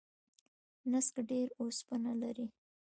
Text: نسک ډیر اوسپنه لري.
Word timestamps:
نسک 0.91 1.15
ډیر 1.29 1.47
اوسپنه 1.61 2.11
لري. 2.21 2.47